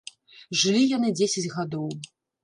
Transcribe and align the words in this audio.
Жылі 0.61 0.79
яны 0.97 1.11
дзесяць 1.19 1.51
гадоў. 1.57 1.85